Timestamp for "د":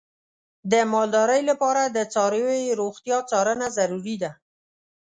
0.71-0.73, 1.85-1.97